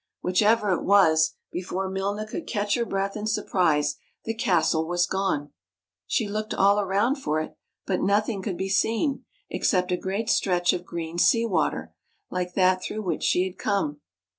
Whichever 0.21 0.71
it 0.71 0.81
was, 0.81 1.35
before 1.51 1.87
Milna 1.87 2.27
could 2.27 2.47
catch 2.47 2.73
her 2.73 2.85
breath 2.85 3.15
in 3.15 3.27
surprise, 3.27 3.97
the 4.25 4.33
castle 4.33 4.87
was 4.87 5.05
gone. 5.05 5.51
She 6.07 6.27
looked 6.27 6.55
all 6.55 6.79
around 6.79 7.17
for 7.17 7.39
it, 7.39 7.55
but 7.85 8.01
nothing 8.01 8.41
could 8.41 8.57
be 8.57 8.67
seen 8.67 9.25
except 9.51 9.91
a 9.91 9.97
great 9.97 10.27
stretch 10.27 10.73
of 10.73 10.85
green 10.87 11.19
sea 11.19 11.45
water, 11.45 11.93
like 12.31 12.55
that 12.55 12.81
through 12.81 13.03
which 13.03 13.21
she 13.21 13.43
had 13.45 13.59
come. 13.59 14.01